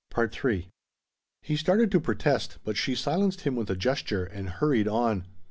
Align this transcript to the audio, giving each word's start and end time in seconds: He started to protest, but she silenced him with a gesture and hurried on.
He 1.43 1.55
started 1.55 1.91
to 1.91 1.99
protest, 1.99 2.57
but 2.63 2.75
she 2.75 2.95
silenced 2.95 3.41
him 3.41 3.55
with 3.55 3.69
a 3.69 3.75
gesture 3.75 4.25
and 4.25 4.49
hurried 4.49 4.87
on. 4.87 5.27